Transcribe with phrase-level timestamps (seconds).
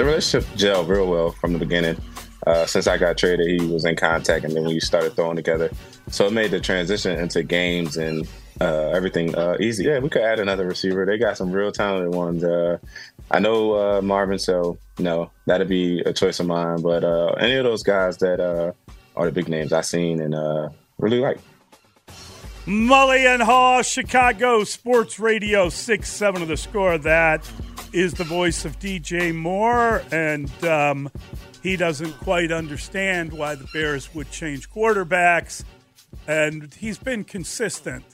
[0.00, 2.00] The relationship gelled real well from the beginning.
[2.46, 5.70] Uh, since I got traded, he was in contact, and then we started throwing together.
[6.08, 8.26] So it made the transition into games and
[8.62, 9.84] uh, everything uh, easy.
[9.84, 11.04] Yeah, we could add another receiver.
[11.04, 12.42] They got some real talented ones.
[12.42, 12.78] Uh,
[13.30, 16.80] I know uh, Marvin, so no, that'd be a choice of mine.
[16.80, 18.74] But uh, any of those guys that are
[19.26, 20.34] the big names I've seen and
[20.98, 21.40] really like.
[22.70, 26.98] Mully and Haugh, Chicago Sports Radio, 6 7 of the score.
[26.98, 27.50] That
[27.92, 31.10] is the voice of DJ Moore, and um,
[31.64, 35.64] he doesn't quite understand why the Bears would change quarterbacks.
[36.28, 38.04] And he's been consistent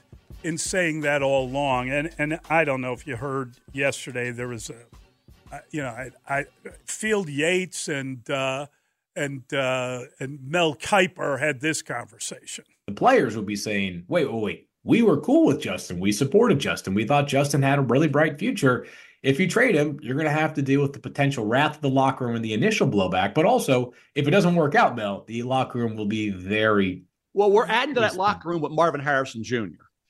[0.42, 1.90] in saying that all along.
[1.90, 6.10] And, and I don't know if you heard yesterday, there was a, you know, I,
[6.26, 6.44] I
[6.86, 8.68] Field Yates and, uh,
[9.14, 12.64] and, uh, and Mel Kiper had this conversation.
[12.86, 14.68] The players would be saying, wait, wait, wait.
[14.84, 15.98] We were cool with Justin.
[15.98, 16.94] We supported Justin.
[16.94, 18.86] We thought Justin had a really bright future
[19.26, 21.82] if you trade him, you're going to have to deal with the potential wrath of
[21.82, 23.34] the locker room and the initial blowback.
[23.34, 27.02] But also, if it doesn't work out, Mel, the locker room will be very.
[27.34, 29.64] Well, we're adding to that locker room with Marvin Harrison Jr.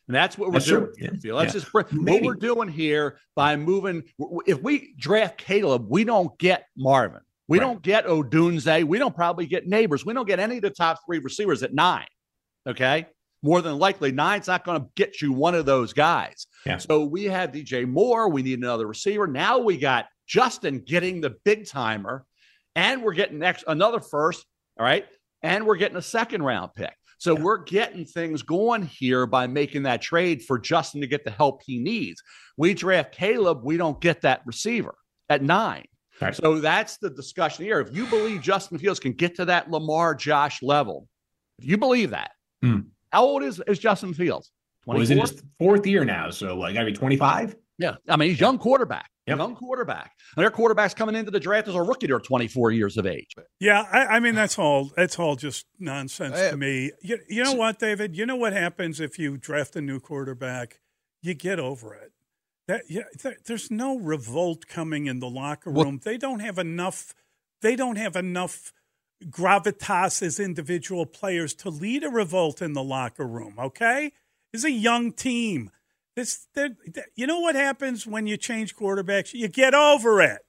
[0.08, 0.92] And that's what we're that's doing.
[0.98, 1.32] Yeah.
[1.32, 1.60] Let's yeah.
[1.60, 4.02] just what we're doing here by moving.
[4.46, 7.22] If we draft Caleb, we don't get Marvin.
[7.48, 7.64] We right.
[7.64, 8.84] don't get Odunze.
[8.84, 10.04] We don't probably get Nabers.
[10.04, 12.06] We don't get any of the top three receivers at nine.
[12.66, 13.06] Okay
[13.46, 16.46] more than likely nine's not going to get you one of those guys.
[16.64, 16.78] Yeah.
[16.78, 18.28] So we have DJ Moore.
[18.28, 19.26] We need another receiver.
[19.26, 22.24] Now we got Justin getting the big timer,
[22.74, 24.44] and we're getting next another first.
[24.78, 25.06] All right,
[25.42, 26.92] and we're getting a second round pick.
[27.18, 27.42] So yeah.
[27.42, 31.62] we're getting things going here by making that trade for Justin to get the help
[31.64, 32.20] he needs.
[32.56, 34.94] We draft Caleb, we don't get that receiver
[35.30, 35.84] at nine.
[36.20, 36.34] Right.
[36.34, 37.80] So that's the discussion here.
[37.80, 41.08] If you believe Justin Fields can get to that Lamar Josh level,
[41.58, 42.32] if you believe that,
[42.66, 42.86] mm.
[43.12, 44.50] How old is, is Justin Fields?
[44.84, 47.56] Well, he's in his fourth year now, so like, got to be 25.
[47.78, 49.10] Yeah, I mean he's young quarterback.
[49.26, 49.38] Yep.
[49.38, 50.12] Young quarterback.
[50.36, 52.06] And their quarterbacks coming into the draft as a rookie.
[52.06, 53.34] They're 24 years of age.
[53.58, 54.92] Yeah, I, I mean that's all.
[54.96, 56.92] That's all just nonsense to me.
[57.02, 58.16] You, you know what, David?
[58.16, 60.80] You know what happens if you draft a new quarterback?
[61.22, 62.12] You get over it.
[62.68, 63.02] That yeah,
[63.46, 65.76] there's no revolt coming in the locker room.
[65.76, 67.14] Well, they don't have enough.
[67.62, 68.72] They don't have enough
[69.24, 73.54] gravitas as individual players to lead a revolt in the locker room.
[73.58, 74.12] Okay,
[74.52, 75.70] it's a young team.
[76.14, 76.48] This,
[77.14, 79.34] you know what happens when you change quarterbacks?
[79.34, 80.46] You get over it.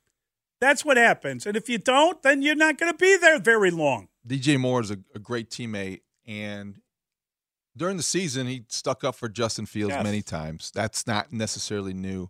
[0.61, 1.45] That's what happens.
[1.45, 4.07] And if you don't, then you're not going to be there very long.
[4.25, 6.81] DJ Moore is a, a, great teammate, and
[7.75, 10.03] during the season, he stuck up for Justin Fields yes.
[10.03, 10.71] many times.
[10.73, 12.29] That's not necessarily new,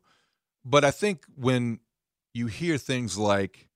[0.66, 1.80] but I think when
[2.34, 3.67] you hear things like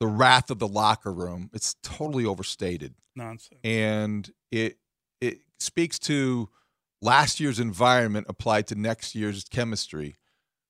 [0.00, 1.50] the wrath of the locker room.
[1.52, 2.94] It's totally overstated.
[3.16, 3.60] Nonsense.
[3.64, 4.78] And it
[5.20, 6.48] it speaks to
[7.02, 10.16] last year's environment applied to next year's chemistry.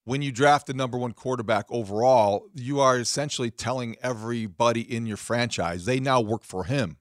[0.05, 5.19] When you draft the number one quarterback overall, you are essentially telling everybody in your
[5.19, 6.97] franchise they now work for him.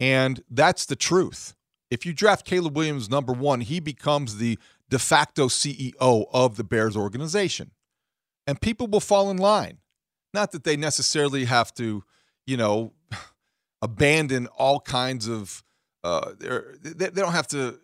[0.00, 1.54] And that's the truth.
[1.90, 4.58] If you draft Caleb Williams number one, he becomes the
[4.88, 7.72] de facto CEO of the Bears organization.
[8.46, 9.78] And people will fall in line.
[10.34, 12.04] Not that they necessarily have to,
[12.46, 12.92] you know,
[13.82, 15.62] abandon all kinds of.
[16.04, 16.32] Uh,
[16.82, 17.78] they, they don't have to.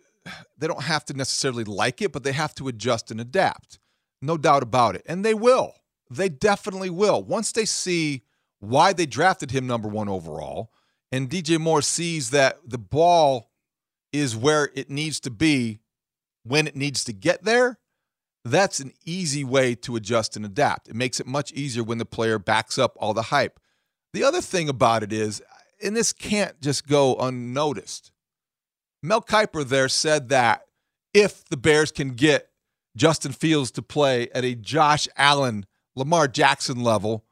[0.57, 3.79] They don't have to necessarily like it, but they have to adjust and adapt.
[4.21, 5.73] No doubt about it, and they will.
[6.11, 7.23] They definitely will.
[7.23, 8.23] Once they see
[8.59, 10.71] why they drafted him number one overall,
[11.11, 13.51] and DJ Moore sees that the ball
[14.11, 15.79] is where it needs to be
[16.43, 17.79] when it needs to get there,
[18.45, 20.87] that's an easy way to adjust and adapt.
[20.87, 23.59] It makes it much easier when the player backs up all the hype.
[24.13, 25.41] The other thing about it is,
[25.83, 28.11] and this can't just go unnoticed,
[29.03, 30.65] Mel Kiper there said that
[31.13, 32.49] if the Bears can get
[32.95, 35.65] Justin Fields to play at a Josh Allen
[35.95, 37.25] Lamar Jackson level,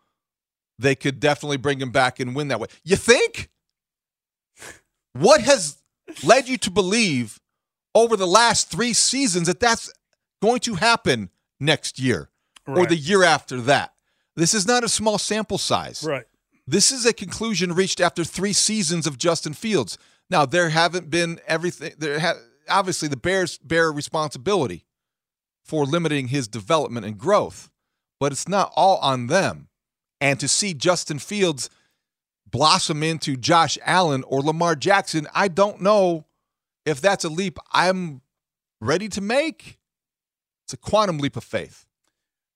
[0.79, 2.67] they could definitely bring him back and win that way.
[2.83, 3.49] You think?
[5.13, 5.81] What has
[6.23, 7.39] led you to believe
[7.95, 9.91] over the last three seasons that that's
[10.41, 11.29] going to happen
[11.59, 12.29] next year
[12.65, 12.77] right.
[12.77, 13.93] or the year after that?
[14.35, 16.03] This is not a small sample size.
[16.07, 16.25] Right.
[16.67, 19.97] This is a conclusion reached after three seasons of Justin Fields.
[20.29, 21.93] Now there haven't been everything.
[21.97, 22.35] There ha-
[22.69, 24.85] obviously the Bears bear responsibility
[25.63, 27.69] for limiting his development and growth,
[28.19, 29.69] but it's not all on them.
[30.19, 31.69] And to see Justin Fields
[32.45, 36.25] blossom into Josh Allen or Lamar Jackson, I don't know
[36.85, 38.21] if that's a leap I'm
[38.79, 39.79] ready to make.
[40.67, 41.85] It's a quantum leap of faith.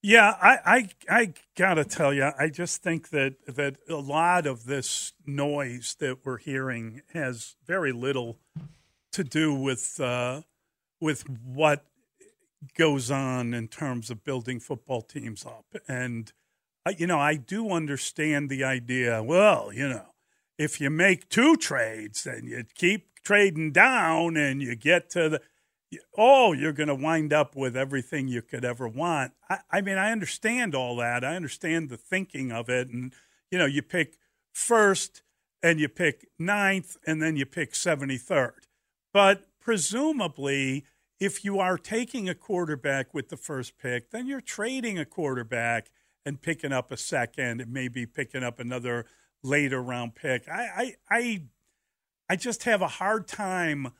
[0.02, 4.66] Yeah, I, I, I gotta tell you, I just think that that a lot of
[4.66, 8.38] this noise that we're hearing has very little
[9.12, 10.42] to do with uh,
[11.00, 11.86] with what
[12.76, 15.74] goes on in terms of building football teams up.
[15.88, 16.30] And
[16.98, 19.22] you know, I do understand the idea.
[19.22, 20.04] Well, you know,
[20.58, 25.40] if you make two trades, then you keep trading down, and you get to the
[26.16, 29.32] oh, you're going to wind up with everything you could ever want.
[29.48, 31.24] I, I, mean, I understand all that.
[31.24, 32.88] I understand the thinking of it.
[32.88, 33.12] And,
[33.50, 34.16] you know, you pick
[34.52, 35.22] first
[35.62, 38.52] and you pick ninth and then you pick 73rd.
[39.12, 40.84] But presumably,
[41.20, 45.90] if you are taking a quarterback with the first pick, then you're trading a quarterback
[46.24, 49.06] and picking up a second and maybe picking up another
[49.42, 50.48] later round pick.
[50.48, 51.42] I, I, I,
[52.30, 53.92] I just have a hard time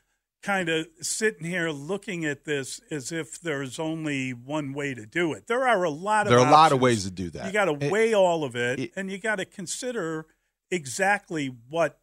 [0.43, 5.33] kind of sitting here looking at this as if there's only one way to do
[5.33, 5.47] it.
[5.47, 6.55] There are a lot of there are options.
[6.55, 7.47] a lot of ways to do that.
[7.47, 10.27] You got to weigh all of it, it, and you got to consider
[10.71, 11.99] exactly what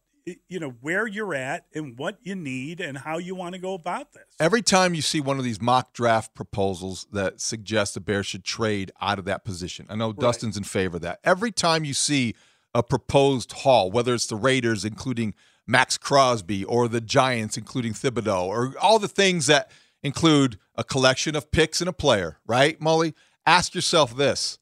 [0.48, 3.74] you know where you're at and what you need and how you want to go
[3.74, 4.24] about this.
[4.38, 8.44] Every time you see one of these mock draft proposals that suggests the Bears should
[8.44, 10.18] trade out of that position, I know right.
[10.18, 11.20] Dustin's in favor of that.
[11.24, 12.34] Every time you see
[12.74, 15.34] a proposed haul, whether it's the Raiders, including
[15.66, 19.70] Maxx Crosby or the Giants, including Thibodeaux, or all the things that
[20.02, 23.14] include a collection of picks and a player, right, Mully?
[23.46, 24.58] Ask yourself this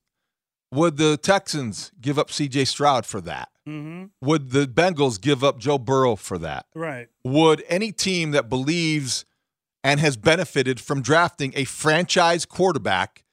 [0.72, 3.48] Would the Texans give up CJ Stroud for that?
[3.68, 4.06] Mm-hmm.
[4.22, 6.66] Would the Bengals give up Joe Burrow for that?
[6.74, 7.08] Right.
[7.24, 9.24] Would any team that believes
[9.84, 13.24] and has benefited from drafting a franchise quarterback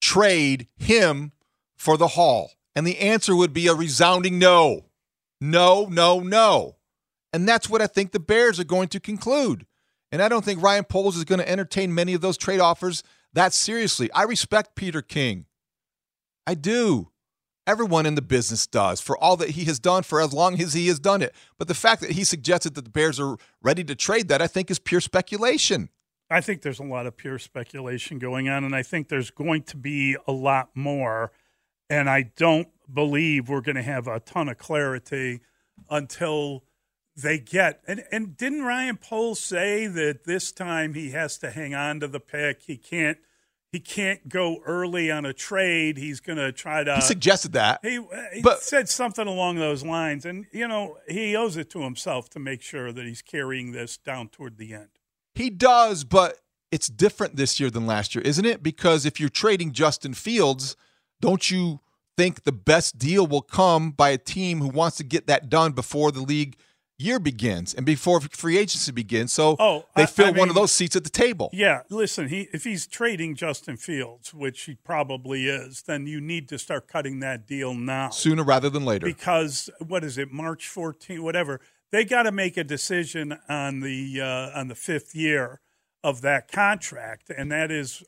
[0.00, 1.32] trade him
[1.76, 2.52] for the haul?
[2.76, 4.86] And the answer would be a resounding no.
[5.40, 6.76] No, no, no.
[7.32, 9.66] And that's what I think the Bears are going to conclude.
[10.10, 13.02] And I don't think Ryan Poles is going to entertain many of those trade offers
[13.34, 14.10] that seriously.
[14.12, 15.46] I respect Peter King.
[16.46, 17.10] I do.
[17.66, 20.72] Everyone in the business does for all that he has done for as long as
[20.72, 21.34] he has done it.
[21.58, 24.46] But the fact that he suggested that the Bears are ready to trade that, I
[24.46, 25.90] think, is pure speculation.
[26.30, 29.64] I think there's a lot of pure speculation going on, and I think there's going
[29.64, 31.32] to be a lot more.
[31.90, 35.40] And I don't believe we're going to have a ton of clarity
[35.90, 36.64] until
[37.22, 37.80] they get.
[37.86, 42.08] And, and didn't Ryan Poles say that this time he has to hang on to
[42.08, 42.62] the pick?
[42.62, 43.18] He can't.
[43.70, 45.98] He can't go early on a trade.
[45.98, 46.94] He's going to try to.
[46.94, 47.80] He suggested that.
[47.82, 51.68] He, uh, he but, said something along those lines, and you know he owes it
[51.70, 54.88] to himself to make sure that he's carrying this down toward the end.
[55.34, 56.38] He does, but
[56.72, 58.62] it's different this year than last year, isn't it?
[58.62, 60.74] Because if you're trading Justin Fields,
[61.20, 61.80] don't you
[62.16, 65.72] think the best deal will come by a team who wants to get that done
[65.72, 66.56] before the league
[66.98, 69.32] year begins and before free agency begins.
[69.32, 71.48] So oh, they fill I one of those seats at the table.
[71.52, 76.48] Yeah, listen, he if he's trading Justin Fields, which he probably is, then you need
[76.48, 78.10] to start cutting that deal now.
[78.10, 79.06] Sooner rather than later.
[79.06, 81.60] Because what is it, March 14, whatever.
[81.90, 85.60] They got to make a decision on the uh, on the fifth year
[86.04, 88.02] of that contract, and that is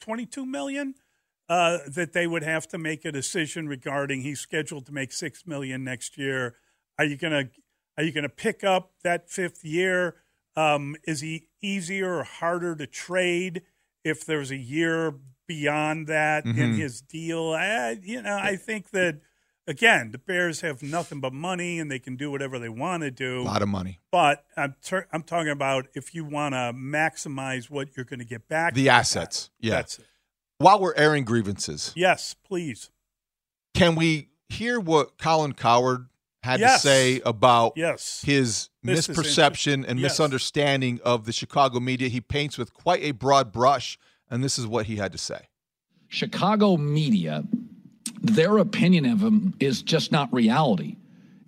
[0.00, 0.94] 22 million.
[1.48, 4.22] Uh, that they would have to make a decision regarding.
[4.22, 6.56] He's scheduled to make six million next year.
[6.98, 7.50] Are you going to
[7.96, 10.16] are you going to pick up that fifth year?
[10.56, 13.62] Um, is he easier or harder to trade
[14.04, 15.14] if there's a year
[15.46, 16.60] beyond that mm-hmm.
[16.60, 17.52] in his deal?
[17.52, 19.20] I, you know, I think that
[19.66, 23.10] again, the Bears have nothing but money and they can do whatever they want to
[23.10, 23.42] do.
[23.42, 24.00] A lot of money.
[24.10, 28.26] But I'm ter- I'm talking about if you want to maximize what you're going to
[28.26, 28.74] get back.
[28.74, 29.50] The assets.
[29.60, 29.74] That, yeah.
[29.74, 30.06] That's it.
[30.58, 31.92] While we're airing grievances.
[31.94, 32.90] Yes, please.
[33.74, 36.08] Can we hear what Colin Cowherd
[36.46, 36.80] had yes.
[36.82, 38.22] to say about yes.
[38.24, 40.12] his This misperception and Yes.
[40.12, 42.08] misunderstanding of the Chicago media.
[42.08, 43.98] He paints with quite a broad brush,
[44.30, 45.48] and this is what he had to say.
[46.08, 47.44] Chicago media,
[48.22, 50.96] their opinion of him is just not reality.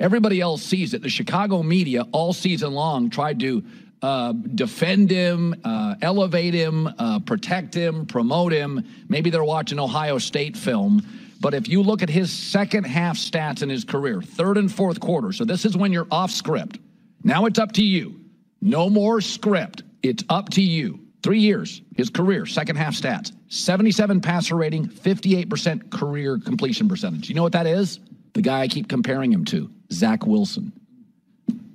[0.01, 1.03] Everybody else sees it.
[1.03, 3.65] The Chicago media all season long tried to
[4.03, 8.85] uh, defend him, uh, elevate him, uh, protect him, promote him.
[9.09, 11.03] Maybe they're watching Ohio State film.
[11.41, 14.99] But if you look at his second half stats in his career, third and fourth
[15.01, 16.79] quarter, so this is when you're off script.
[17.23, 18.21] Now it's up to you.
[18.61, 19.83] No more script.
[20.03, 21.01] It's up to you.
[21.23, 27.29] Three years, his career, second half stats 77 passer rating, 58% career completion percentage.
[27.29, 28.01] You know what that is?
[28.35, 30.73] The guy I keep comparing him to, Zach Wilson.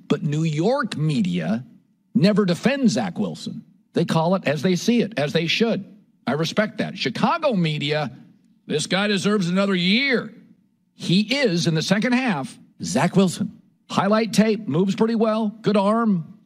[0.08, 1.65] But New York media
[2.13, 3.63] never defends Zach Wilson.
[3.93, 5.86] They call it as they see it, as they should.
[6.25, 6.98] I respect that.
[6.98, 8.12] Chicago media,
[8.65, 10.34] this guy deserves another year.
[10.96, 13.62] He is, in the second half, Zach Wilson.
[13.89, 16.38] Highlight tape, moves pretty well, good arm,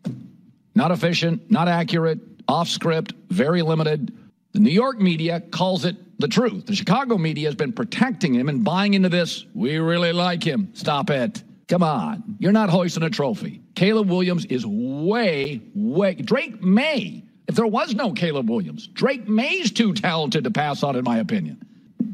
[0.75, 4.15] not efficient, not accurate, off script, very limited.
[4.53, 6.65] The New York media calls it the truth.
[6.65, 9.45] The Chicago media has been protecting him and buying into this.
[9.53, 10.71] We really like him.
[10.73, 11.43] Stop it.
[11.67, 12.37] Come on.
[12.39, 13.61] You're not hoisting a trophy.
[13.75, 16.15] Caleb Williams is way, way.
[16.15, 17.23] Drake Maye.
[17.47, 21.17] if there was no Caleb Williams, Drake Maye's too talented to pass on, in my
[21.19, 21.61] opinion.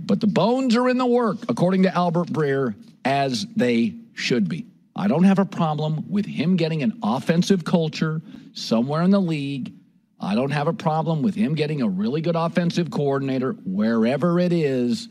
[0.06, 4.66] But the bones are in the work, according to Albert Breer, as they should be.
[4.96, 8.22] I don't have a problem with him getting an offensive culture
[8.54, 9.74] somewhere in the league.
[10.20, 14.54] I don't have a problem with him getting a really good offensive coordinator wherever it
[14.54, 15.10] is.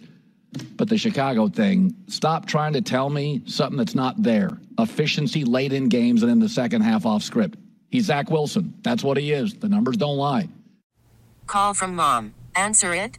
[0.76, 4.50] But the Chicago thing, stop trying to tell me something that's not there.
[4.78, 7.58] Efficiency late in games and in the second half off script.
[7.90, 8.75] He's Zach Wilson.
[8.82, 9.54] That's what he is.
[9.54, 10.49] The numbers don't lie.
[11.46, 12.34] Call from mom.
[12.54, 13.18] Answer it.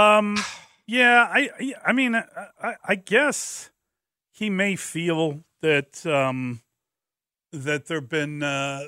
[0.00, 0.36] Um,
[0.86, 3.70] yeah, I, I mean, I, I guess
[4.32, 6.62] he may feel that, um,
[7.52, 8.82] that there have been uh,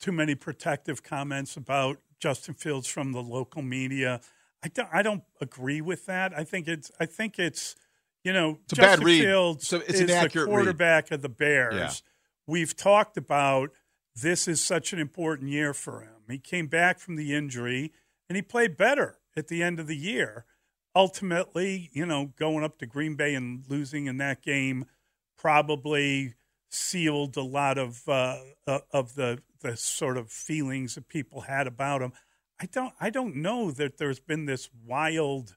[0.00, 4.20] too many protective comments about Justin Fields from the local media.
[4.62, 6.36] I don't, I don't agree with that.
[6.36, 7.76] I think it's I think it's
[8.24, 9.06] you know It's a Justin.
[9.06, 10.50] Fields So it's is the inaccurate read.
[10.50, 11.74] quarterback of the Bears.
[11.76, 11.90] Yeah.
[12.46, 13.70] We've talked about
[14.20, 16.22] this is such an important year for him.
[16.28, 17.92] He came back from the injury
[18.28, 20.44] and he played better at the end of the year.
[20.98, 24.84] Ultimately, you know, going up to Green Bay and losing in that game
[25.38, 26.34] probably
[26.70, 28.36] sealed a lot of uh,
[28.66, 32.12] uh, of the the sort of feelings that people had about him.
[32.60, 35.54] I don't I don't know that there's been this wild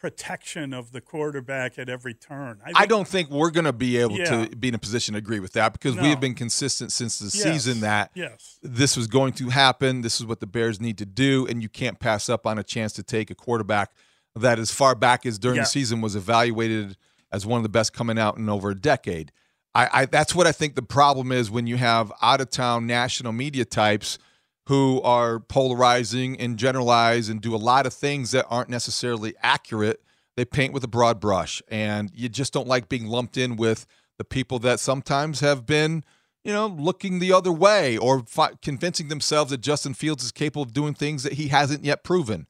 [0.00, 2.58] protection of the quarterback at every turn.
[2.74, 4.46] I don't think we're going to be able Yeah.
[4.46, 6.00] to be in a position to agree with that because No.
[6.02, 7.42] we have been consistent since the Yes.
[7.42, 8.58] season that Yes.
[8.62, 10.00] this was going to happen.
[10.00, 12.64] This is what the Bears need to do, and you can't pass up on a
[12.64, 13.92] chance to take a quarterback
[14.36, 15.62] that, as far back as during Yeah.
[15.62, 16.96] the season, was evaluated
[17.32, 19.32] as one of the best coming out in over a decade.
[19.74, 22.86] I, I that's what I think the problem is when you have out of town
[22.86, 24.18] national media types
[24.66, 30.02] who are polarizing and generalize and do a lot of things that aren't necessarily accurate.
[30.36, 33.86] They paint with a broad brush, and you just don't like being lumped in with
[34.16, 36.04] the people that sometimes have been,
[36.44, 40.62] you know, looking the other way or fi- convincing themselves that Justin Fields is capable
[40.62, 42.46] of doing things that he hasn't yet proven.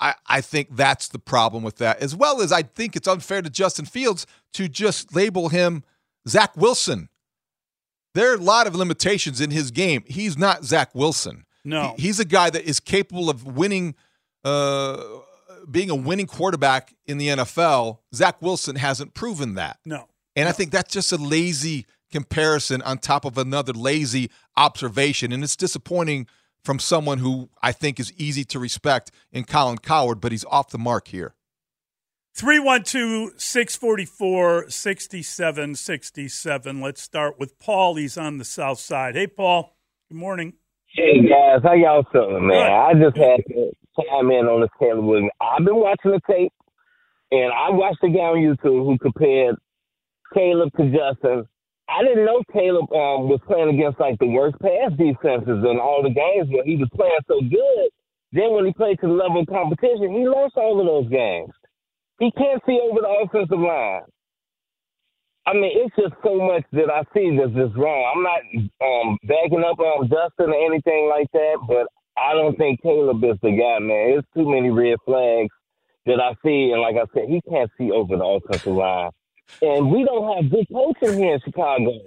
[0.00, 3.42] I, I think that's the problem with that, as well as I think it's unfair
[3.42, 5.84] to Justin Fields to just label him
[6.26, 7.08] Zach Wilson.
[8.14, 10.02] There are a lot of limitations in his game.
[10.06, 11.44] He's not Zach Wilson.
[11.64, 11.94] No.
[11.96, 13.94] He- he's a guy that is capable of winning,
[14.44, 15.02] uh,
[15.70, 17.98] being a winning quarterback in the NFL.
[18.14, 19.78] Zach Wilson hasn't proven that.
[19.84, 20.08] No.
[20.34, 25.32] And I think that's just a lazy comparison on top of another lazy observation.
[25.32, 26.26] And it's disappointing
[26.64, 30.70] from someone who I think is easy to respect in Colin Cowherd, but he's off
[30.70, 31.34] the mark here.
[32.34, 36.80] 312 644 6767.
[36.80, 37.96] Let's start with Paul.
[37.96, 39.16] He's on the south side.
[39.16, 39.76] Hey, Paul.
[40.08, 40.54] Good morning.
[40.92, 42.72] Hey guys, how y'all feeling, man?
[42.72, 45.30] I just had to chime in on this Caleb Williams.
[45.40, 46.52] I've been watching the tape,
[47.30, 49.54] and I watched the guy on YouTube who compared
[50.34, 51.46] Caleb to Justin.
[52.00, 56.00] I didn't know Caleb um, was playing against like the worst pass defenses in all
[56.00, 57.92] the games where he was playing so good.
[58.32, 61.52] Then when he played to the level of competition, he lost all of those games.
[62.16, 64.08] He can't see over the offensive line.
[65.44, 68.00] I mean, it's just so much that I see that's just wrong.
[68.08, 68.40] I'm not
[68.80, 71.84] um, backing up on Justin or anything like that, but
[72.16, 74.16] I don't think Caleb is the guy, man.
[74.16, 75.52] There's too many red flags
[76.06, 79.10] that I see, and like I said, he can't see over the offensive line.
[79.62, 82.00] And we don't have good coaching here in Chicago.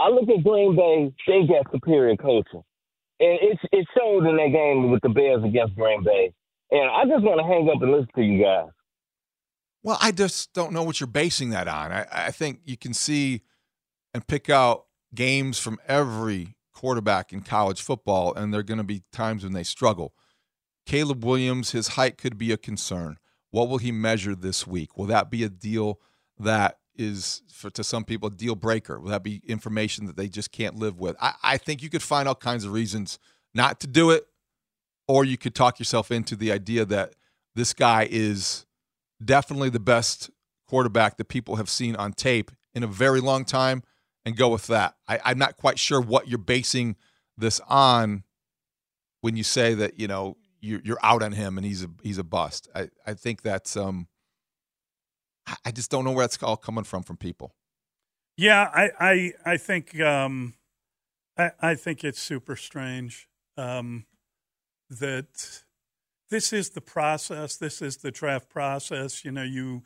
[0.00, 2.62] I look at Green Bay; they got superior coaching,
[3.20, 6.32] and it's it showed in that game with the Bears against Green Bay.
[6.70, 8.68] And I just want to hang up and listen to you guys.
[9.82, 11.92] Well, I just don't know what you're basing that on.
[11.92, 13.42] I, I think you can see
[14.14, 18.84] and pick out games from every quarterback in college football, and there are going to
[18.84, 20.14] be times when they struggle.
[20.86, 23.18] Caleb Williams, his height could be a concern.
[23.50, 24.96] What will he measure this week?
[24.96, 26.00] Will that be a deal
[26.38, 29.00] that is, for to some people, a deal breaker?
[29.00, 31.16] Will that be information that they just can't live with?
[31.20, 33.18] I, I think you could find all kinds of reasons
[33.54, 34.26] not to do it,
[35.08, 37.14] or you could talk yourself into the idea that
[37.54, 38.66] this guy is
[39.24, 40.30] definitely the best
[40.68, 43.82] quarterback that people have seen on tape in a very long time
[44.24, 44.94] and go with that.
[45.06, 46.96] I, I'm not quite sure what you're basing
[47.36, 48.24] this on
[49.20, 52.18] when you say that, you know, you're, you're out on him and he's a he's
[52.18, 52.68] a bust.
[52.74, 54.06] I, I think that's um
[55.64, 57.54] I just don't know where that's all coming from from people.
[58.36, 60.54] Yeah, I I, I think um
[61.36, 64.06] I, I think it's super strange um
[64.88, 65.62] that
[66.30, 67.56] this is the process.
[67.56, 69.24] This is the draft process.
[69.24, 69.82] You know, you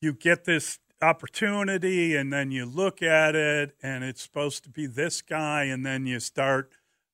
[0.00, 4.86] you get this opportunity and then you look at it and it's supposed to be
[4.86, 6.70] this guy and then you start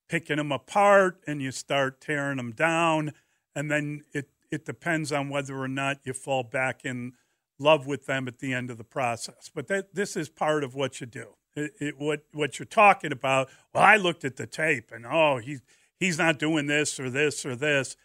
[0.09, 3.13] picking them apart and you start tearing them down
[3.55, 7.13] and then it it depends on whether or not you fall back in
[7.59, 9.51] love with them at the end of the process.
[9.55, 11.35] But that this is part of what you do.
[11.57, 15.39] It, it, what what you're talking about well i looked at the tape and oh
[15.39, 15.63] he's
[15.99, 17.97] he's not doing this or this or this.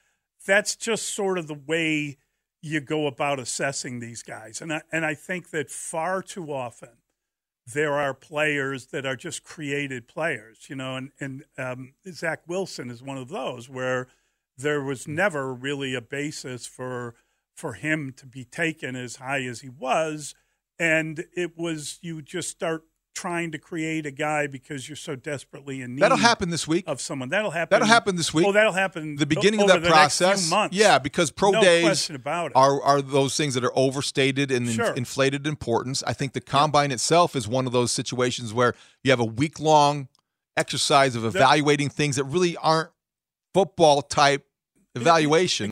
[0.46, 2.18] That's just sort of the way
[2.62, 4.62] you go about assessing these guys.
[4.62, 6.90] And I, and I think that far too often
[7.66, 12.90] there are players that are just created players, you know, and, and um, Zach Wilson
[12.90, 14.08] is one of those where
[14.58, 17.16] there was never really a basis for
[17.60, 20.34] for him to be taken as high as he was.
[20.80, 25.82] And it was you just start trying to create a guy because you're so desperately
[25.82, 26.02] in need.
[26.02, 27.28] That'll happen this week of someone.
[27.28, 27.76] That'll happen.
[27.76, 28.46] That'll happen this week.
[28.46, 29.18] Oh, that'll happen.
[29.18, 30.70] The beginning over of that the next few process.
[30.72, 32.10] Yeah, because pro no days
[32.56, 34.92] are are those things that are overstated and Sure.
[34.92, 36.02] in- inflated importance.
[36.08, 39.60] I think the combine itself is one of those situations where you have a week
[39.60, 40.08] long
[40.56, 42.92] exercise of evaluating things that really aren't
[43.54, 44.46] football type
[44.96, 45.72] evaluation.